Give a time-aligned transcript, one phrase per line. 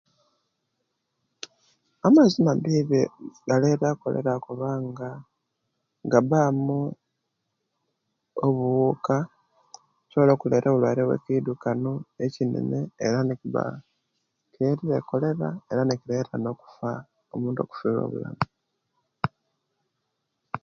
[2.05, 3.01] Amaizi amabibi
[3.47, 5.09] galeta kolera kubanga
[6.11, 6.79] gaba mu
[8.45, 9.17] obuuka
[10.03, 11.91] obusobola okuleta ekiruaire obwe kidukano
[12.25, 13.63] ekinene era nikiba
[14.51, 16.91] kiretere kolera era nikireta nokufa
[17.33, 18.41] omuntu okufuirwa obulamu